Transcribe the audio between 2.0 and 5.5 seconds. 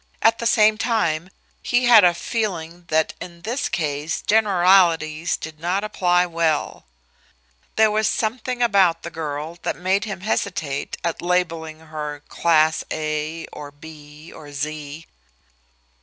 a feeling that in this case generalities